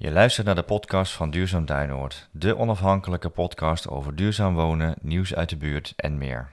[0.00, 5.34] Je luistert naar de podcast van Duurzaam Duinoord, de onafhankelijke podcast over duurzaam wonen, nieuws
[5.34, 6.48] uit de buurt en meer.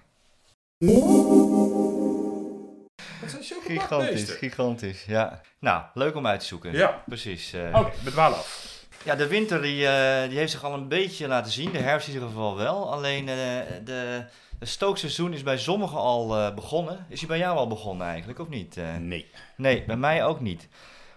[3.22, 5.42] Dat zulke Gigantisch, gigantisch, ja.
[5.60, 6.72] Nou, leuk om uit te zoeken.
[6.74, 7.04] Ja.
[7.06, 7.54] Precies.
[7.54, 7.80] eh.
[7.80, 8.84] Oké, dwalen af.
[9.04, 12.08] Ja, de winter die, eh, die heeft zich al een beetje laten zien, de herfst
[12.08, 12.92] in ieder geval wel.
[12.92, 13.36] Alleen eh,
[13.84, 14.26] de,
[14.60, 17.06] het stookseizoen is bij sommigen al begonnen.
[17.10, 18.78] Is hij bij jou al begonnen eigenlijk, of niet?
[19.00, 19.30] Nee.
[19.58, 20.68] Nee, bij mij ook niet.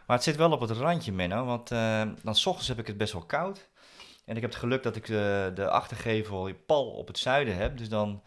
[0.09, 1.45] Maar het zit wel op het randje, Menno.
[1.45, 3.69] Want eh, dan s ochtends heb ik het best wel koud.
[4.25, 7.79] En ik heb het geluk dat ik de, de achtergevel pal op het zuiden heb.
[7.79, 8.23] Dus dan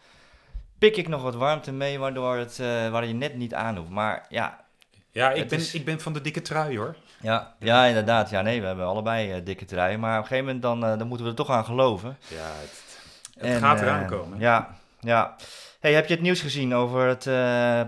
[0.78, 3.90] pik ik nog wat warmte mee, waardoor het, eh, waar je net niet aan hoeft.
[3.90, 4.64] Maar ja,
[5.10, 6.96] Ja, ik ben, is- ik ben van de dikke trui hoor.
[7.20, 8.30] ja, ja inderdaad.
[8.30, 10.00] Ja, nee, we hebben allebei eh, dikke truien.
[10.00, 12.16] Maar op een gegeven moment dan, eh, dan moeten we er toch aan geloven.
[12.28, 12.82] Ja, het,
[13.34, 14.38] het En, gaat eh, eraan komen.
[14.38, 15.36] Ja, ja.
[15.80, 17.80] Hey, heb je het nieuws gezien over het eh,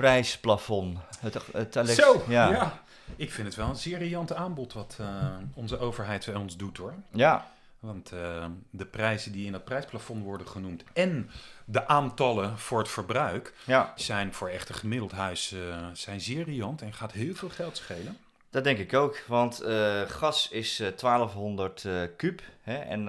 [0.00, 0.98] prijsplafond?
[1.20, 2.50] Het, het Alex- Zo, ja.
[2.50, 2.82] ja.
[3.16, 5.06] Ik vind het wel een zeer riant aanbod wat eh,
[5.54, 6.94] onze overheid bij ons doet hoor.
[7.12, 7.46] ja.
[7.80, 11.30] Want eh, de prijzen die in dat prijsplafond worden genoemd en
[11.64, 13.92] de aantallen voor het verbruik ja.
[13.96, 15.58] zijn voor echt een gemiddeld huis eh,
[15.92, 18.18] zijn zeer riant en gaat heel veel geld schelen.
[18.50, 19.62] Dat denk ik ook, want
[20.06, 23.08] gas is eh, 1200 eh kuub hè, en,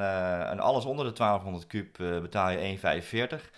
[0.49, 2.77] en alles onder de 1200 kuub eh, betaal je
[3.39, 3.49] 1,45.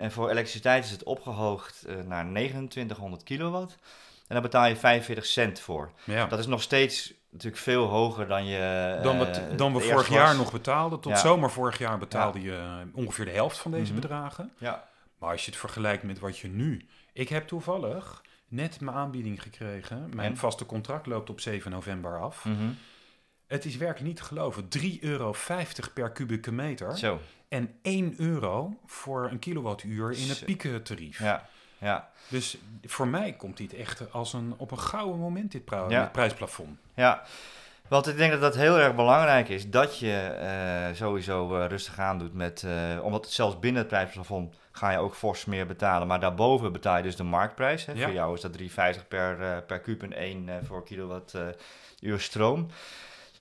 [0.00, 3.72] En voor elektriciteit is het opgehoogd eh, naar 2900 kilowatt
[4.18, 5.92] en daar betaal je 45 cent voor.
[6.04, 6.26] Ja.
[6.26, 8.98] Dat is nog steeds natuurlijk veel hoger dan je...
[9.02, 11.00] Dan, eh, wat, dan we vorig jaar nog betaalden.
[11.00, 11.18] Tot Ja.
[11.18, 14.00] zomer vorig jaar betaalde je eh, ongeveer de helft van deze Mhm.
[14.00, 14.52] bedragen.
[14.58, 16.86] Ja, Maar als je het vergelijkt met wat je nu...
[17.12, 20.10] Ik heb toevallig net mijn aanbieding gekregen.
[20.14, 22.44] Mijn vaste contract loopt op 7 november af.
[22.44, 22.68] mhm.
[23.46, 24.68] Het is werkelijk niet te geloven.
[24.68, 25.34] 3,50 euro
[25.94, 26.98] per kubieke meter.
[26.98, 27.20] zo.
[27.50, 31.18] En 1 euro voor een kilowattuur in het piekentarief.
[31.18, 31.48] Ja,
[31.78, 35.86] ja, Dus voor mij komt dit echt als een, op een gouden moment, dit, Ja.
[36.02, 36.78] dit prijsplafond.
[36.94, 37.22] ja.
[37.88, 41.98] Want ik denk dat dat heel erg belangrijk is, dat je eh, sowieso eh, rustig
[41.98, 45.66] aan doet met, eh, omdat het zelfs binnen het prijsplafond ga je ook fors meer
[45.66, 47.86] betalen, maar daarboven betaal je dus de marktprijs.
[47.86, 47.92] Hè.
[47.92, 48.04] Ja.
[48.04, 52.66] Voor jou is dat 3,50 per, per kuub en 1 eh, voor kilowattuur stroom.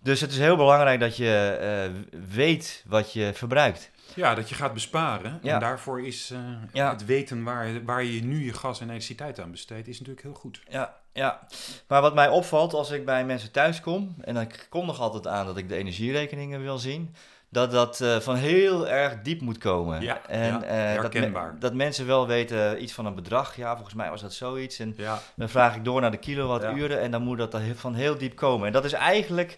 [0.01, 1.91] Dus het is heel belangrijk dat je
[2.29, 3.91] weet wat je verbruikt.
[4.15, 5.39] Ja, dat je gaat besparen.
[5.41, 5.53] Ja.
[5.53, 6.39] En daarvoor is eh,
[6.73, 6.89] Ja.
[6.91, 10.35] het weten waar, waar je nu je gas en elektriciteit aan besteedt, is natuurlijk heel
[10.35, 10.61] goed.
[10.69, 11.39] Ja, ja.
[11.87, 15.27] Maar wat mij opvalt als ik bij mensen thuis kom, en dan kom nog altijd
[15.27, 17.15] aan dat ik de energierekeningen wil zien,
[17.51, 20.01] dat dat eh, van heel erg diep moet komen.
[20.01, 20.63] Ja, en, ja,
[20.95, 23.55] eh, dat, me- dat mensen wel weten iets van een bedrag.
[23.55, 24.79] Ja, volgens mij was dat zoiets.
[24.79, 28.17] En Ja, dan vraag ik door naar de kilowatturen en dan moet dat van heel
[28.17, 28.67] diep komen.
[28.67, 29.57] En dat is eigenlijk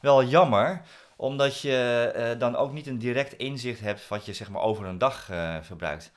[0.00, 0.80] wel jammer,
[1.16, 4.84] omdat je eh, dan ook niet een direct inzicht hebt wat je zeg maar over
[4.84, 6.12] een dag eh, verbruikt.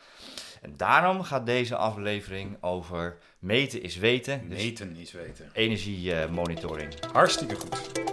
[0.62, 4.50] En daarom gaat deze aflevering over meten is weten.
[4.50, 5.50] Dus meten is weten.
[5.54, 6.94] energiemonitoring.
[7.12, 8.08] Hartstikke goed.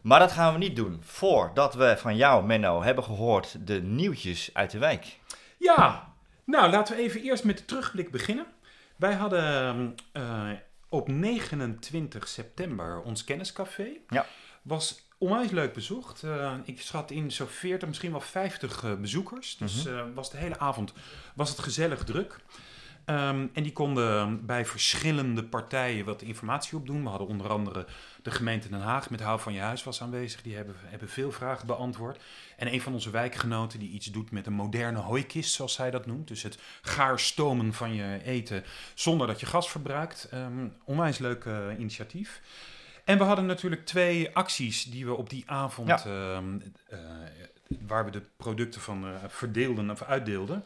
[0.00, 4.50] Maar dat gaan we niet doen voordat we van jou, Menno, hebben gehoord de nieuwtjes
[4.52, 5.18] uit de wijk.
[5.56, 6.12] Ja,
[6.44, 8.46] nou laten we even eerst met de terugblik beginnen.
[8.96, 10.50] Wij hadden eh,
[10.88, 13.88] op 29 september ons kenniscafé.
[14.08, 14.26] Ja.
[14.62, 16.22] Was onwijs leuk bezocht.
[16.22, 19.56] Eh, ik schat in zo'n 40, misschien wel 50 eh, bezoekers.
[19.56, 19.94] Dus Mhm.
[19.96, 20.92] eh, was de hele avond
[21.34, 22.36] was het gezellig druk.
[23.06, 27.02] Ehm, en die konden bij verschillende partijen wat informatie opdoen.
[27.02, 27.86] We hadden onder andere
[28.22, 30.42] de gemeente Den Haag met Hou van je Huis was aanwezig.
[30.42, 32.22] Die hebben, hebben veel vragen beantwoord.
[32.56, 36.06] En een van onze wijkgenoten die iets doet met een moderne hooikist, zoals zij dat
[36.06, 36.28] noemt.
[36.28, 38.64] Dus het gaarstomen van je eten
[38.94, 40.28] zonder dat je gas verbruikt.
[40.30, 42.40] Ehm, onwijs leuk eh, initiatief.
[43.04, 46.04] En we hadden natuurlijk twee acties die we op die avond, Ja.
[46.04, 46.58] ehm,
[46.88, 46.98] eh,
[47.86, 50.64] waar we de producten van eh, verdeelden of uitdeelden.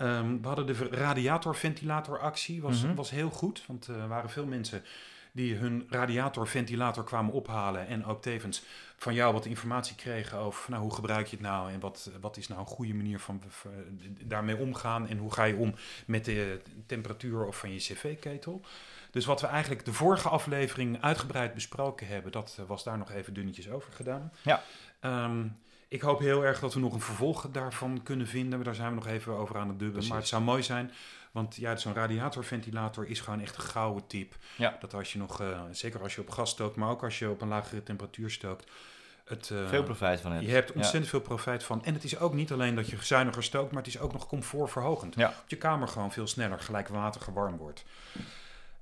[0.00, 2.94] Ehm, we hadden de radiatorventilatoractie, was, Mhm.
[2.94, 3.62] was heel goed.
[3.66, 4.82] Want eh, er waren veel mensen
[5.32, 7.86] die hun radiatorventilator kwamen ophalen.
[7.86, 8.62] En ook tevens
[8.96, 11.72] van jou wat informatie kregen over nou, hoe gebruik je het nou.
[11.72, 13.64] En wat, wat is nou een goede manier van v-
[14.24, 15.08] daarmee omgaan.
[15.08, 15.74] En hoe ga je om
[16.06, 18.60] met de temperatuur of van je cv-ketel.
[19.10, 23.10] Dus wat we eigenlijk de vorige aflevering uitgebreid besproken hebben, dat eh, was daar nog
[23.10, 24.32] even dunnetjes over gedaan.
[24.42, 24.62] Ja.
[25.00, 25.46] Ehm,
[25.90, 28.62] ik hoop heel erg dat we nog een vervolg daarvan kunnen vinden.
[28.64, 29.90] Daar zijn we nog even over aan het dubben.
[29.90, 30.10] Precies.
[30.10, 30.90] Maar het zou mooi zijn,
[31.32, 34.34] want ja, zo'n radiatorventilator is gewoon echt een gouden tip.
[34.56, 34.76] Ja.
[34.80, 37.30] Dat als je nog, eh, zeker als je op gas stookt, maar ook als je
[37.30, 38.70] op een lagere temperatuur stookt,
[39.24, 40.44] het, eh, Veel profijt van het.
[40.44, 40.74] je hebt Ja.
[40.74, 41.84] ontzettend veel profijt van.
[41.84, 44.26] En het is ook niet alleen dat je zuiniger stookt, maar het is ook nog
[44.26, 45.14] comfortverhogend.
[45.14, 45.26] Ja.
[45.28, 47.84] Dat je kamer gewoon veel sneller gelijkwaterdig warm wordt.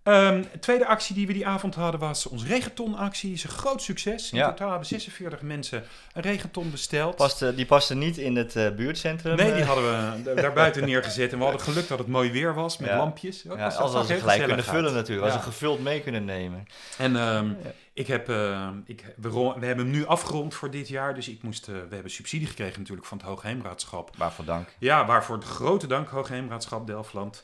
[0.09, 3.33] Ehm, tweede actie die we die avond hadden was onze regentonactie.
[3.33, 4.33] is een groot succes.
[4.33, 4.49] In Ja.
[4.49, 7.17] totaal hebben 46 mensen een regenton besteld.
[7.17, 9.37] Paste, die paste niet in het eh, buurtcentrum.
[9.37, 9.67] Nee, die eh.
[9.67, 11.33] hadden we da- daar buiten neergezet.
[11.33, 12.97] En we hadden geluk dat het mooi weer was met Ja.
[12.97, 13.49] lampjes.
[13.49, 15.27] Ook Ja, was- als we ze gelijk kunnen vullen natuurlijk.
[15.27, 16.67] Als ze gevuld mee kunnen nemen.
[16.99, 17.51] En ehm,
[17.93, 21.15] ik heb, eh, ik, we, we hebben hem nu afgerond voor dit jaar.
[21.15, 24.11] Dus ik moest, eh, we hebben subsidie gekregen natuurlijk van het Hoogheemraadschap.
[24.17, 24.69] Waarvoor dank.
[24.79, 27.43] Ja, waarvoor grote dank Hoogheemraadschap Delftland.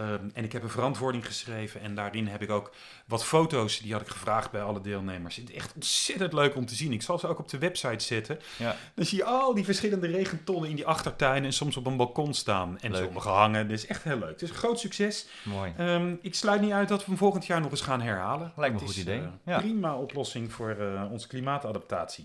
[0.00, 2.70] Ehm, en ik heb een verantwoording geschreven en daarin heb ik ook
[3.06, 5.36] wat foto's, die had ik gevraagd bij alle deelnemers.
[5.36, 6.92] Het is echt ontzettend leuk om te zien.
[6.92, 8.38] Ik zal ze ook op de website zetten.
[8.56, 8.76] Ja.
[8.94, 12.34] Dan zie je al die verschillende regentonnen in die achtertuin en soms op een balkon
[12.34, 12.78] staan.
[12.80, 13.04] En Leuk.
[13.04, 13.68] sommige hangen.
[13.68, 14.30] Dat is echt heel leuk.
[14.30, 15.26] Het is een groot succes.
[15.42, 15.72] Mooi.
[15.76, 18.52] Ehm, ik sluit niet uit dat we hem volgend jaar nog eens gaan herhalen.
[18.56, 19.18] Lijkt me een is, goed idee.
[19.20, 19.58] eh, Ja.
[19.58, 22.24] Prima oplossing voor eh, onze klimaatadaptatie.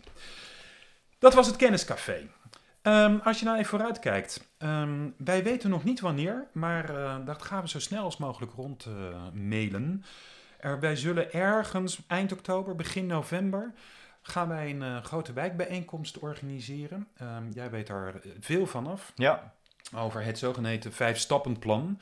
[1.20, 2.28] Dat was het kenniscafé.
[2.86, 4.48] Ehm, als je nou even vooruit kijkt.
[4.58, 8.52] ehm, wij weten nog niet wanneer, maar eh, dat gaan we zo snel als mogelijk
[8.54, 8.86] rond
[9.34, 10.06] eh.
[10.60, 13.74] Er, wij zullen ergens eind oktober, begin november,
[14.22, 17.08] gaan wij een eh, grote wijkbijeenkomst organiseren.
[17.18, 19.54] Ehm, jij weet daar veel van af Ja.
[19.96, 22.00] over het zogeheten vijf-stappenplan.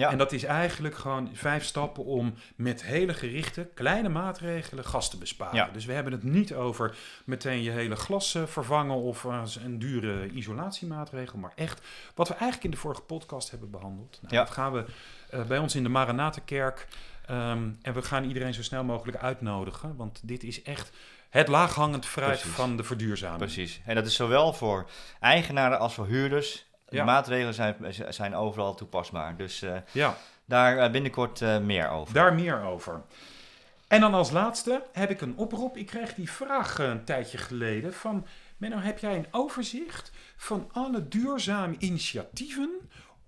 [0.00, 0.10] Ja.
[0.10, 5.18] En dat is eigenlijk gewoon vijf stappen om met hele gerichte, kleine maatregelen gas te
[5.18, 5.56] besparen.
[5.56, 5.70] Ja.
[5.72, 9.78] Dus we hebben het niet over meteen je hele glas eh, vervangen of eh, een
[9.78, 11.80] dure isolatiemaatregel, maar echt
[12.14, 14.18] wat we eigenlijk in de vorige podcast hebben behandeld.
[14.22, 14.44] Nou, Ja.
[14.44, 14.84] Dat gaan we
[15.30, 16.86] eh, bij ons in de Maranatenkerk
[17.26, 20.92] ehm, en we gaan iedereen zo snel mogelijk uitnodigen, want dit is echt
[21.30, 22.56] het laaghangend fruit Precies.
[22.56, 23.38] van de verduurzaming.
[23.38, 23.80] Precies.
[23.84, 26.69] En dat is zowel voor eigenaren als voor huurders.
[26.90, 27.04] De Ja.
[27.04, 27.76] maatregelen zijn,
[28.08, 29.36] zijn overal toepasbaar.
[29.36, 30.16] Dus eh, Ja.
[30.44, 32.14] daar eh, binnenkort eh, meer over.
[32.14, 33.02] Daar meer over.
[33.88, 35.76] En dan als laatste heb ik een oproep.
[35.76, 38.26] Ik kreeg die vraag een tijdje geleden van...
[38.56, 42.70] Menno, heb jij een overzicht van alle duurzame initiatieven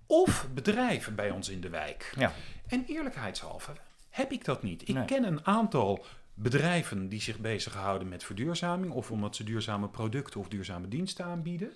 [0.07, 2.13] of bedrijven bij ons in de wijk?
[2.17, 2.31] Ja.
[2.67, 3.71] En eerlijkheidshalve
[4.09, 4.81] heb ik dat niet.
[4.89, 5.05] Ik Nee.
[5.05, 8.91] ken een aantal bedrijven die zich bezighouden met verduurzaming...
[8.93, 11.73] of omdat ze duurzame producten of duurzame diensten aanbieden.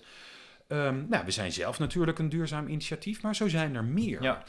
[0.68, 4.22] Ehm, nou, we zijn zelf natuurlijk een duurzaam initiatief, maar zo zijn er meer.
[4.22, 4.44] Ja.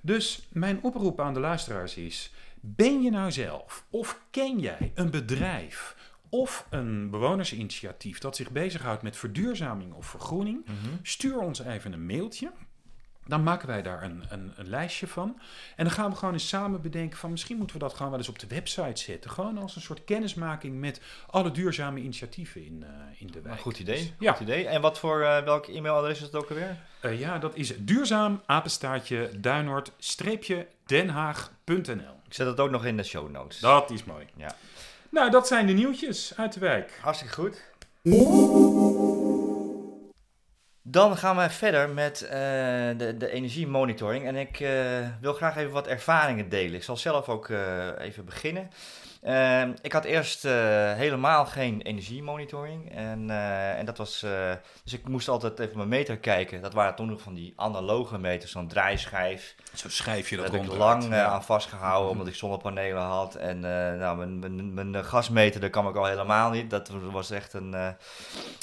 [0.00, 5.10] Dus mijn oproep aan de luisteraars is: ben je nou zelf of ken jij een
[5.10, 5.96] bedrijf
[6.28, 10.64] of een bewonersinitiatief dat zich bezighoudt met verduurzaming of vergroening?
[10.64, 10.94] Mhm.
[11.02, 12.52] Stuur ons even een mailtje.
[13.26, 15.40] Dan maken wij daar een, een, een lijstje van.
[15.76, 18.18] En dan gaan we gewoon eens samen bedenken van misschien moeten we dat gewoon wel
[18.18, 19.30] eens op de website zetten.
[19.30, 23.54] Gewoon als een soort kennismaking met alle duurzame initiatieven in, eh, in de wijk.
[23.54, 23.96] Een goed idee.
[23.96, 24.32] Dus, ja.
[24.32, 24.66] Goed idee.
[24.66, 26.76] En wat voor eh, welk e-mailadres is het ook alweer?
[27.00, 32.14] Eh, ja, dat is duurzaam apenstaartje duinoord-denhaag.nl.
[32.26, 33.58] Ik zet het ook nog in de show notes.
[33.58, 34.26] Dat is mooi.
[34.36, 34.54] Ja.
[35.10, 36.98] Nou, dat zijn de nieuwtjes uit de wijk.
[37.00, 37.62] Hartstikke goed.
[40.88, 42.30] Dan gaan we verder met eh,
[42.96, 44.26] de, de energiemonitoring.
[44.26, 44.70] En ik eh,
[45.20, 46.74] wil graag even wat ervaringen delen.
[46.74, 48.70] Ik zal zelf ook eh, even beginnen.
[49.26, 50.52] Ehm, ik had eerst eh,
[50.92, 52.92] helemaal geen energiemonitoring.
[52.92, 54.22] En, eh, en dat was.
[54.22, 54.52] eh,
[54.84, 56.62] dus ik moest altijd even mijn meter kijken.
[56.62, 59.54] Dat waren toen nog van die analoge meters, zo'n draaischijf.
[59.74, 60.78] Zo schrijf je dat heb ik rond.
[60.78, 63.34] lang aan vastgehouden, omdat ik zonnepanelen had.
[63.34, 63.60] En
[63.98, 66.70] nou, mijn, mijn, mijn gasmeter, daar kwam ik al helemaal niet.
[66.70, 67.74] Dat was echt een...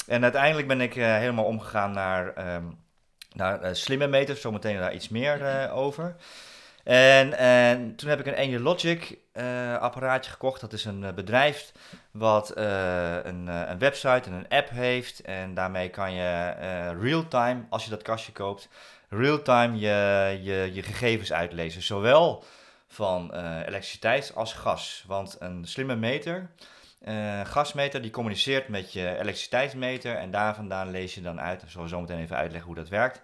[0.06, 2.64] En uiteindelijk ben ik helemaal omgegaan naar, ehm,
[3.32, 4.40] naar slimme meters.
[4.40, 6.16] Zometeen daar iets meer eh, over.
[6.84, 10.60] En, en toen heb ik een Energilogic eh apparaatje gekocht.
[10.60, 11.72] Dat is een eh, bedrijf
[12.10, 15.20] wat eh, een, eh, een website en een app heeft.
[15.20, 18.68] En daarmee kan je eh real-time, als je dat kastje koopt,
[19.08, 21.82] real-time je, je, je gegevens uitlezen.
[21.82, 22.44] Zowel
[22.88, 25.04] van eh, elektriciteit als gas.
[25.06, 26.50] Want een slimme meter,
[27.04, 30.16] eh gasmeter, die communiceert met je elektriciteitsmeter.
[30.16, 31.62] En daar vandaan lees je dan uit.
[31.62, 33.20] Ik zal zo meteen even uitleggen hoe dat werkt.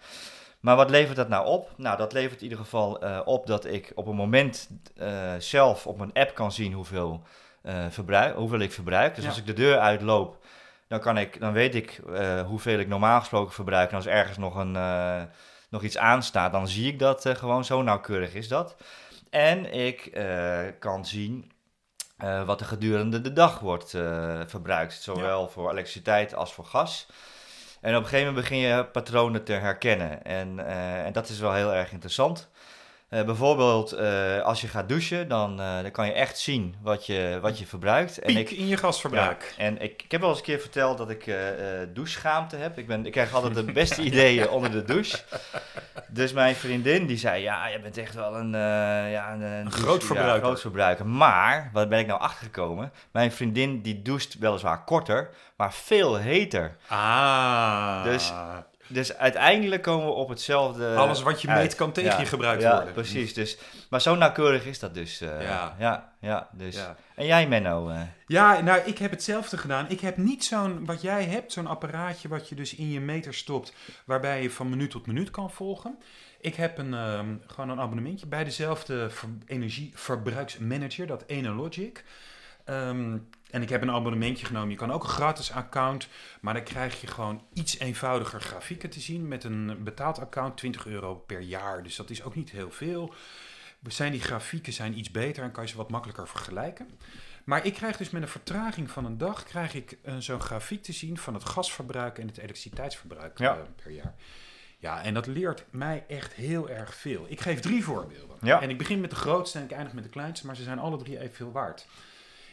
[0.61, 1.71] Maar wat levert dat nou op?
[1.77, 5.87] Nou, dat levert in ieder geval eh, op dat ik op een moment eh, zelf
[5.87, 7.23] op mijn app kan zien hoeveel,
[7.63, 9.15] eh, verbruik, hoeveel ik verbruik.
[9.15, 9.31] Dus Ja.
[9.31, 10.45] als ik de deur uitloop,
[10.89, 12.01] dan, kan ik, dan weet ik
[12.47, 13.91] hoeveel ik normaal gesproken verbruik.
[13.91, 14.79] En als ergens nog, een,
[15.71, 18.77] nog iets aanstaat, dan zie ik dat gewoon zo nauwkeurig is dat.
[19.31, 20.13] En ik
[20.79, 21.53] kan zien
[22.45, 23.91] wat er gedurende de dag wordt
[24.47, 25.03] verbruikt.
[25.03, 27.07] Zowel voor elektriciteit als voor gas.
[27.81, 30.25] En op een gegeven moment begin je patronen te herkennen.
[30.25, 32.49] En, eh, en dat is wel heel erg interessant.
[33.09, 37.39] Eh, bijvoorbeeld eh, als je gaat douchen, dan, dan kan je echt zien wat je,
[37.43, 38.19] wat je verbruikt.
[38.19, 39.55] En Piek in je gasverbruik.
[39.57, 41.35] ja, en ik, ik heb wel eens een keer verteld dat ik
[41.93, 42.79] doucheschaamte heb.
[42.79, 45.19] Ik, ben, ik krijg altijd de beste ideeën onder de douche.
[46.13, 50.05] Dus mijn vriendin die zei, ja, je bent echt wel een, eh ja, een, groot
[50.05, 50.41] verbruiker.
[50.41, 51.07] Ja, groot verbruiker.
[51.07, 52.93] Maar, wat ben ik nou achtergekomen?
[53.11, 56.77] Mijn vriendin die doucht weliswaar korter, maar veel heter.
[56.89, 58.05] Ah.
[58.05, 58.33] Dus-
[58.91, 60.95] dus uiteindelijk komen we op hetzelfde.
[60.95, 61.59] Alles wat je uit.
[61.63, 62.93] meet kan tegen Ja, je gebruikt ja, worden.
[62.93, 63.35] precies.
[63.35, 63.59] Dus,
[63.91, 65.21] maar zo nauwkeurig is dat dus.
[65.21, 65.75] eh, Ja.
[65.79, 66.75] ja, ja, dus.
[66.77, 66.97] Ja.
[67.15, 67.89] En jij, Menno?
[67.89, 69.87] eh, Ja, nou, ik heb hetzelfde gedaan.
[69.89, 73.35] Ik heb niet zo'n, wat jij hebt, zo'n apparaatje wat je dus in je meter
[73.35, 73.73] stopt,
[74.05, 75.99] waarbij je van minuut tot minuut kan volgen.
[76.41, 82.05] Ik heb een, ehm, gewoon een abonnementje bij dezelfde ver- energieverbruiksmanager, dat Enologic.
[82.71, 83.19] Ehm,
[83.51, 84.71] en ik heb een abonnementje genomen.
[84.71, 86.09] Je kan ook een gratis account,
[86.41, 89.29] maar dan krijg je gewoon iets eenvoudiger grafieken te zien.
[89.29, 91.83] Met een betaald account 20 euro per jaar.
[91.83, 93.15] Dus dat is ook niet heel veel.
[93.89, 96.89] Zijn die grafieken zijn iets beter en kan je ze wat makkelijker vergelijken.
[97.45, 100.83] Maar ik krijg dus met een vertraging van een dag krijg ik eh, zo'n grafiek
[100.83, 103.55] te zien van het gasverbruik en het elektriciteitsverbruik Ja.
[103.55, 104.15] eh, per jaar.
[104.79, 107.27] Ja, en dat leert mij echt heel erg veel.
[107.29, 108.37] Ik geef drie voorbeelden.
[108.41, 108.61] Ja.
[108.61, 110.79] En ik begin met de grootste en ik eindig met de kleinste, maar ze zijn
[110.79, 111.87] alle drie evenveel waard.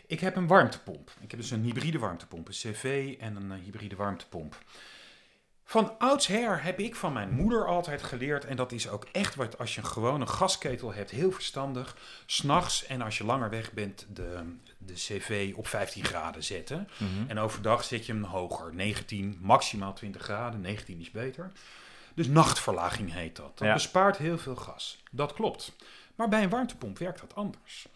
[0.08, 1.12] Ik heb een warmtepomp.
[1.22, 4.58] Ik heb dus een hybride warmtepomp, een CV en een eh, hybride warmtepomp.
[5.64, 9.58] Van oudsher heb ik van mijn moeder altijd geleerd, en dat is ook echt wat
[9.58, 11.98] als je een gewone gasketel hebt, heel verstandig.
[12.26, 16.88] S'nachts en als je langer weg bent, de, de CV op 15 graden zetten.
[16.98, 17.30] mhm.
[17.30, 21.52] En overdag zet je hem hoger, 19, maximaal 20 graden, 19 is beter.
[22.14, 23.58] Dus nachtverlaging heet dat.
[23.58, 23.74] Dat Ja.
[23.74, 24.98] bespaart heel veel gas.
[25.12, 25.72] Dat klopt.
[26.16, 27.88] Maar bij een warmtepomp werkt dat anders.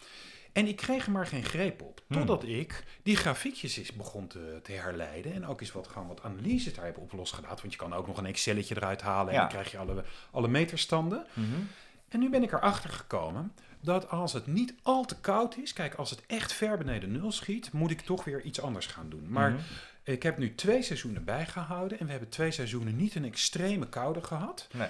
[0.54, 2.02] En ik kreeg er maar geen greep op.
[2.08, 2.18] Hmm.
[2.18, 5.34] Totdat ik die grafiekjes eens begon te, te herleiden.
[5.34, 7.60] En ook eens wat, gewoon wat analyses daar heb op losgelaten.
[7.62, 9.28] Want je kan ook nog een Excelletje eruit halen.
[9.28, 9.40] En Ja.
[9.40, 11.26] dan krijg je alle, alle meterstanden.
[11.34, 11.46] Mhm.
[12.10, 15.94] En nu ben ik erachter gekomen dat als het niet al te koud is, kijk,
[15.94, 19.26] als het echt ver beneden nul schiet, moet ik toch weer iets anders gaan doen.
[19.30, 19.62] Maar Mhm.
[20.04, 24.24] ik heb nu twee seizoenen bijgehouden en we hebben twee seizoenen niet een extreme koude
[24.24, 24.68] gehad.
[24.74, 24.88] Nee.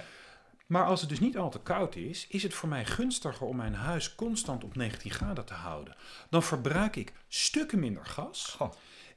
[0.72, 3.56] Maar als het dus niet al te koud is, is het voor mij gunstiger om
[3.56, 5.96] mijn huis constant op 19 graden te houden.
[6.30, 8.56] Dan verbruik ik stukken minder gas.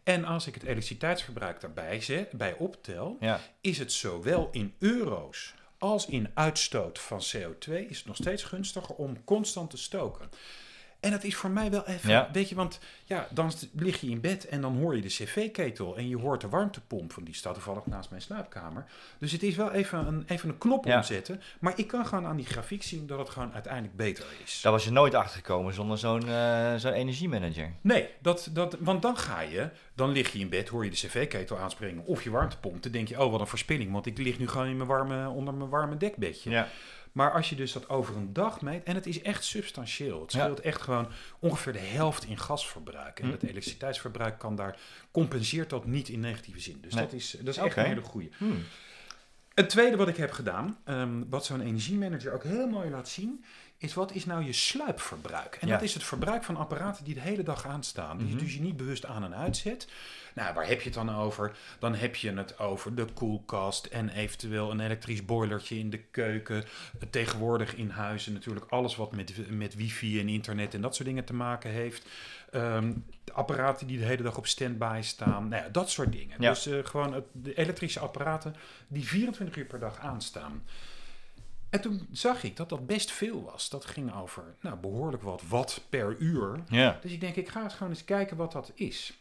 [0.03, 3.39] En als ik het elektriciteitsverbruik daarbij zet, bij optel, Ja.
[3.61, 8.95] is het zowel in euro's als in uitstoot van CO2 is het nog steeds gunstiger
[8.95, 10.29] om constant te stoken.
[10.99, 12.29] En dat is voor mij wel even, Ja.
[12.33, 15.97] weet je, want ja, dan lig je in bed en dan hoor je de cv-ketel
[15.97, 18.85] en je hoort de warmtepomp, van die staat toevallig naast mijn slaapkamer.
[19.17, 20.95] Dus het is wel even een, even een knop Ja.
[20.97, 24.59] omzetten, maar ik kan gewoon aan die grafiek zien dat het gewoon uiteindelijk beter is.
[24.61, 27.73] Daar was je nooit achter gekomen zonder zo'n eh, zo'n energiemanager.
[27.81, 30.95] Nee, dat, dat, want dan ga je, dan lig je in bed, hoor je de
[30.95, 32.83] cv-ketel aanspringen of je warmtepomp.
[32.83, 35.29] Dan denk je, oh wat een verspilling, want ik lig nu gewoon in mijn warme,
[35.29, 36.49] onder mijn warme dekbedje.
[36.49, 36.67] Ja.
[37.15, 40.21] Maar als je dus dat over een dag meet, en het is echt substantieel.
[40.21, 40.39] Het Ja.
[40.43, 41.07] scheelt echt gewoon
[41.39, 43.19] ongeveer de helft in gasverbruik.
[43.19, 43.31] En Hm.
[43.31, 44.77] het elektriciteitsverbruik kan daar,
[45.11, 46.77] compenseert dat niet in negatieve zin.
[46.81, 47.03] Dus Nee.
[47.03, 48.29] dat is, dat is echt een hele goede.
[48.37, 48.63] Hmm.
[49.53, 53.43] Het tweede wat ik heb gedaan, ehm, wat zo'n energiemanager ook heel mooi laat zien,
[53.77, 55.57] is wat is nou je sluipverbruik?
[55.61, 55.73] En Ja.
[55.73, 58.17] dat is het verbruik van apparaten die de hele dag aanstaan.
[58.17, 58.35] Die Mhm.
[58.37, 59.87] je dus je niet bewust aan en uitzet.
[60.33, 61.57] Nou, waar heb je het dan over?
[61.79, 66.63] Dan heb je het over de koelkast en eventueel een elektrisch boilertje in de keuken.
[66.99, 71.07] Eh, Tegenwoordig in huizen natuurlijk alles wat met, met wifi en internet en dat soort
[71.07, 72.05] dingen te maken heeft.
[72.51, 75.47] Ehm, de apparaten die de hele dag op standby staan.
[75.47, 76.35] Nou ja, dat soort dingen.
[76.41, 76.49] Ja.
[76.49, 78.55] Dus eh, gewoon het, de elektrische apparaten
[78.87, 80.63] die 24 uur per dag aanstaan.
[81.75, 83.69] En toen zag ik dat dat best veel was.
[83.69, 86.63] Dat ging over nou, behoorlijk wat watt per uur.
[86.69, 86.99] Ja.
[87.01, 89.13] Dus ik denk, ik ga eens gewoon eens kijken wat dat is.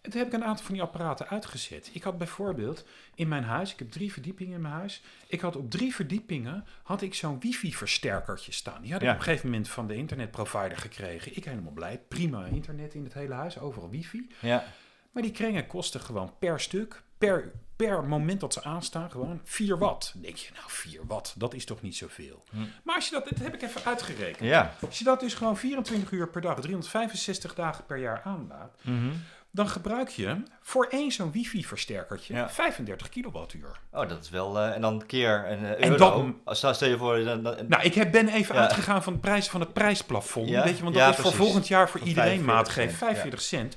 [0.00, 1.90] En toen heb ik een aantal van die apparaten uitgezet.
[1.92, 2.84] Ik had bijvoorbeeld
[3.14, 5.02] in mijn huis, ik heb drie verdiepingen in mijn huis.
[5.26, 8.82] Ik had op drie verdiepingen had ik zo'n wifi-versterkertje staan.
[8.82, 9.12] Die had ik Ja.
[9.12, 11.36] op een gegeven moment van de internetprovider gekregen.
[11.36, 12.00] Ik helemaal blij.
[12.08, 14.28] Prima internet in het hele huis, overal wifi.
[14.40, 14.64] Ja.
[15.12, 17.52] Maar die kringen kosten gewoon per stuk, per,
[17.86, 20.10] per moment dat ze aanstaan, gewoon 4 watt.
[20.12, 22.44] Dan denk je, nou 4 watt, dat is toch niet zoveel.
[22.50, 22.56] Hm.
[22.84, 24.48] Maar als je dat, dat heb ik even uitgerekend.
[24.48, 24.74] Ja.
[24.86, 29.08] Als je dat dus gewoon 24 uur per dag, 365 dagen per jaar aanlaat, Mhm.
[29.50, 32.50] dan gebruik je voor één zo'n wifi-versterkertje Ja.
[32.50, 33.78] 35 kilowattuur.
[33.92, 34.58] Oh, dat is wel...
[34.58, 35.96] eh, en dan keer een eh, En euro.
[36.44, 37.24] dat- Als, stel je voor...
[37.24, 38.60] Dan, dan, Nou, ik heb, ben even Ja.
[38.60, 40.50] uitgegaan van de prijs van het prijsplafond.
[40.50, 43.40] Weet je, want dat is voor volgend jaar voor Van iedereen 45 maatgeef cent, 45
[43.40, 43.76] cent.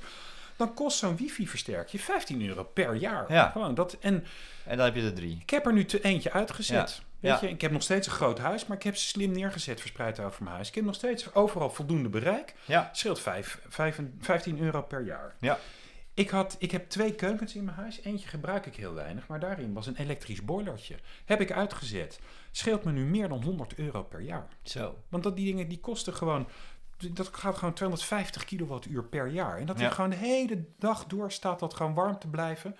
[0.66, 3.32] Dan kost zo'n wifi-versterkje 15 euro per jaar.
[3.32, 3.50] Ja.
[3.50, 4.24] Gewoon dat, en
[4.64, 5.38] en dan heb je er drie.
[5.42, 6.74] Ik heb er nu te eentje uitgezet.
[6.96, 7.30] Ja.
[7.30, 7.46] Weet Ja.
[7.46, 10.20] je, ik heb nog steeds een groot huis, maar ik heb ze slim neergezet verspreid
[10.20, 10.68] over mijn huis.
[10.68, 12.54] Ik heb nog steeds overal voldoende bereik.
[12.64, 12.90] Ja.
[12.92, 15.34] Scheelt vijf, vijf, 15 euro per jaar.
[15.40, 15.58] Ja.
[16.14, 18.00] Ik, had, ik heb twee keukens in mijn huis.
[18.02, 20.94] Eentje gebruik ik heel weinig, maar daarin was een elektrisch boilertje.
[21.24, 22.20] Heb ik uitgezet.
[22.50, 24.48] Scheelt me nu meer dan 100 euro per jaar.
[24.62, 24.98] Zo.
[25.08, 26.48] Want dat, die dingen die kosten gewoon...
[27.10, 29.58] Dat gaat gewoon 250 kilowattuur per jaar.
[29.58, 29.90] En dat Ja.
[29.90, 32.76] gewoon de hele dag door staat dat gewoon warm te blijven.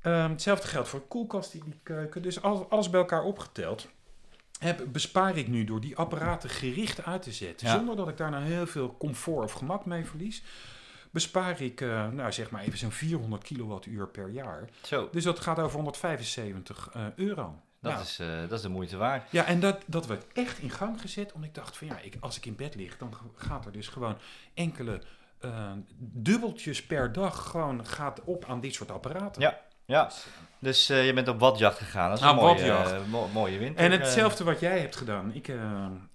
[0.00, 2.22] Ehm, hetzelfde geldt voor de koelkast in die keuken.
[2.22, 3.88] Dus alles, alles bij elkaar opgeteld.
[4.58, 7.66] Heb, bespaar ik nu door die apparaten gericht uit te zetten.
[7.66, 7.74] Ja.
[7.76, 10.42] Zonder dat ik daar nou heel veel comfort of gemak mee verlies.
[11.10, 14.68] bespaar ik, uh, nou zeg maar even zo'n 400 kilowattuur per jaar.
[14.82, 15.08] Zo.
[15.12, 17.60] Dus dat gaat over 175 uh, euro.
[17.86, 19.30] Dat, Nou, is, eh, dat is de moeite waard.
[19.30, 21.32] Ja, en dat, dat werd echt in gang gezet.
[21.32, 23.88] Omdat ik dacht van ja, ik, als ik in bed lig, dan gaat er dus
[23.88, 24.16] gewoon
[24.54, 25.00] enkele
[25.40, 29.42] eh, dubbeltjes per dag gewoon gaat op aan dit soort apparaten.
[29.42, 30.04] Ja, ja.
[30.04, 32.08] Dus, eh, Dus je bent op watjacht gegaan.
[32.08, 33.84] Dat is een Aan mooie, mo- mooie winter.
[33.84, 35.34] En hetzelfde wat jij hebt gedaan.
[35.34, 35.48] Ik,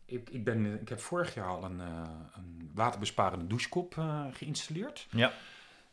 [0.06, 1.80] ik, ik, ben, ik heb vorig jaar al een,
[2.36, 3.96] een waterbesparende douchekop
[4.32, 5.08] geïnstalleerd.
[5.12, 5.32] Ja.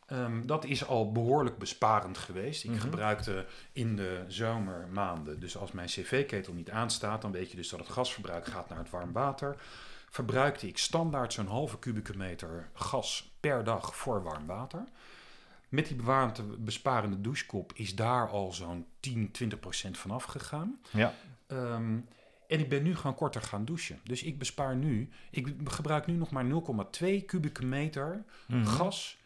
[0.09, 2.63] Ehm, dat is al behoorlijk besparend geweest.
[2.63, 2.79] Ik Mhm.
[2.79, 7.79] gebruikte in de zomermaanden, dus als mijn cv-ketel niet aanstaat, dan weet je dus dat
[7.79, 9.55] het gasverbruik gaat naar het warm water.
[10.09, 14.83] Verbruikte ik standaard zo'n halve kubieke meter gas per dag voor warm water.
[15.69, 20.79] Met die bewaarde besparende douchekop is daar al zo'n 10, 20 procent vanaf gegaan.
[20.91, 21.13] Ja.
[21.47, 21.97] Ehm,
[22.47, 23.99] en ik ben nu gewoon korter gaan douchen.
[24.03, 28.65] Dus ik bespaar nu, ik gebruik nu nog maar 0,2 kubieke meter Mhm.
[28.65, 29.17] gas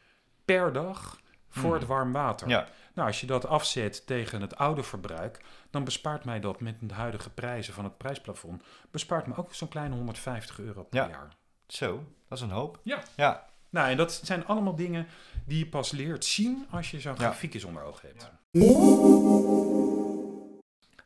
[0.45, 1.19] per dag
[1.49, 1.73] voor Mhm.
[1.79, 2.47] het warm water.
[2.47, 2.67] Ja.
[2.93, 6.93] Nou, als je dat afzet tegen het oude verbruik, dan bespaart mij dat met de
[6.93, 11.07] huidige prijzen van het prijsplafond, bespaart me ook zo'n kleine 150 euro per Ja.
[11.09, 11.27] jaar.
[11.67, 12.79] Zo, dat is een hoop.
[12.83, 12.99] Ja.
[13.15, 13.45] Ja.
[13.69, 15.07] Nou, en dat zijn allemaal dingen
[15.45, 17.19] die je pas leert zien als je zo'n Ja.
[17.19, 18.31] grafiekjes onder ogen hebt.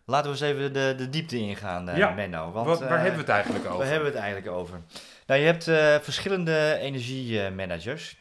[0.06, 2.10] Laten we eens even de, de diepte ingaan, eh Ja.
[2.10, 2.52] Menno.
[2.52, 3.78] Want, Wat, waar eh, hebben we het eigenlijk over?
[3.78, 4.82] Waar hebben we het eigenlijk over?
[5.26, 8.18] Nou, je hebt eh, verschillende energiemanagers.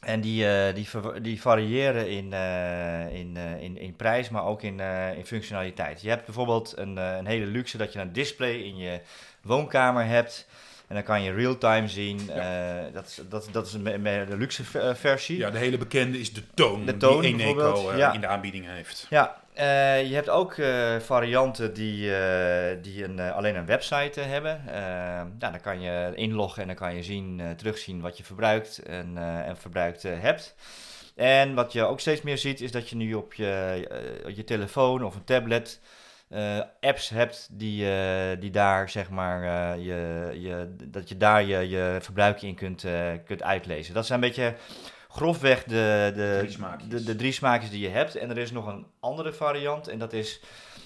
[0.00, 0.88] En die, eh, die,
[1.20, 4.80] die variëren in, eh, in, eh, in, in prijs, maar ook in,
[5.16, 6.02] in functionaliteit.
[6.02, 9.00] Je hebt bijvoorbeeld een, een hele luxe dat je een display in je
[9.42, 10.46] woonkamer hebt.
[10.86, 12.30] En dan kan je real-time zien.
[12.30, 15.36] eh, dat, is, dat, dat is een, de luxe versie.
[15.36, 18.12] Ja, de hele bekende is de toon, De toon die Eneco ja.
[18.12, 19.06] in de aanbieding heeft.
[19.10, 19.40] Ja,
[20.08, 24.62] je hebt ook eh, varianten die, eh, die een, eh, alleen een website eh, hebben.
[24.68, 24.74] Eh,
[25.38, 28.78] nou, dan kan je inloggen en dan kan je zien, eh, terugzien wat je verbruikt
[28.78, 30.54] en, eh, en verbruikt eh, hebt.
[31.14, 33.86] En wat je ook steeds meer ziet, is dat je nu op je,
[34.26, 35.80] eh, je telefoon of een tablet
[36.28, 41.44] eh, apps hebt die, eh, die daar, zeg maar, eh, je, je, dat je daar
[41.44, 43.94] je, je verbruik in kunt, eh, kunt uitlezen.
[43.94, 44.54] Dat zijn een beetje
[45.16, 46.88] grofweg de, de, Drie smaakjes.
[46.90, 48.16] de, de drie smaakjes die je hebt.
[48.16, 50.40] En er is nog een andere variant en dat is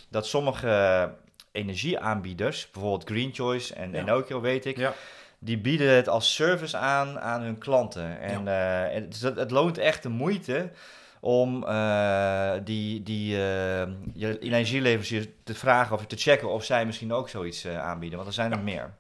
[0.09, 1.11] dat sommige
[1.53, 3.99] energieaanbieders, bijvoorbeeld Green Choice en Ja.
[3.99, 4.93] Enokio weet ik, Ja.
[5.39, 8.21] die bieden het als service aan aan hun klanten.
[8.21, 10.71] En, eh, en dus het, het loont echt de moeite
[11.21, 17.13] om eh, die, die eh, je energieleveranciers te vragen of te checken of zij misschien
[17.13, 18.17] ook zoiets eh, aanbieden.
[18.19, 18.65] Want er zijn er Ja.
[18.65, 18.91] meer.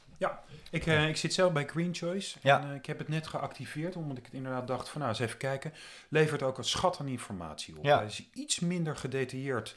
[0.70, 2.38] Ik, eh, ik zit zelf bij Green Choice.
[2.42, 2.60] Ja.
[2.60, 5.20] En, eh, ik heb het net geactiveerd, omdat ik het inderdaad dacht van nou eens
[5.20, 5.72] even kijken.
[6.08, 7.84] Levert ook een schat aan informatie op.
[7.84, 7.96] Ja.
[7.96, 9.74] Hij is iets minder gedetailleerd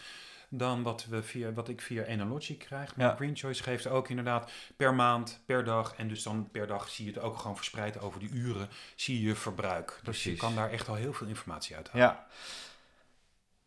[0.49, 2.95] dan wat, we via, wat ik via Analogic krijg.
[2.95, 3.15] Maar Ja.
[3.15, 5.93] Green Choice geeft ook inderdaad per maand, per dag.
[5.97, 8.69] En dus dan per dag zie je het ook gewoon verspreid over die uren.
[8.95, 9.99] Zie je je verbruik.
[10.03, 12.07] Dus je kan daar echt al heel veel informatie uit halen.
[12.07, 12.27] Ja.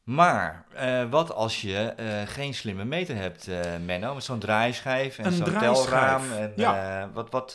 [0.07, 5.19] Maar eh, wat als je eh, geen slimme meter hebt, eh, Menno, met zo'n draaischijf
[5.19, 6.33] en zo'n telraam?
[6.33, 7.11] En, ja.
[7.13, 7.53] wat, wat,